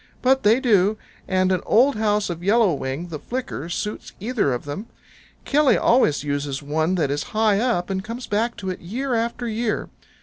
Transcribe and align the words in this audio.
But 0.23 0.41
they 0.41 0.59
do, 0.59 0.97
and 1.27 1.51
an 1.51 1.61
old 1.63 1.95
house 1.95 2.31
of 2.31 2.41
Yellow 2.43 2.73
Wing 2.73 3.09
the 3.09 3.19
Flicker 3.19 3.69
suits 3.69 4.13
either 4.19 4.51
of 4.51 4.65
them. 4.65 4.87
Killy 5.45 5.77
always 5.77 6.23
uses 6.23 6.63
one 6.63 6.95
that 6.95 7.11
is 7.11 7.21
high 7.37 7.59
up, 7.59 7.91
and 7.91 8.03
comes 8.03 8.25
back 8.25 8.57
to 8.57 8.71
it 8.71 8.79
year 8.79 9.13
after 9.13 9.47
year. 9.47 9.89